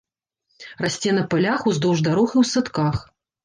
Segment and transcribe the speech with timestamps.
[0.85, 2.95] Расце на палях, уздоўж дарог і ў садках.